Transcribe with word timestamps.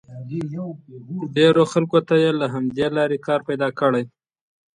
ډېرو 1.37 1.63
خلکو 1.71 1.99
ته 2.07 2.15
یې 2.23 2.31
له 2.39 2.45
همدې 2.53 2.87
لارې 2.97 3.17
کار 3.27 3.39
پیدا 3.49 3.69
کړی. 3.79 4.03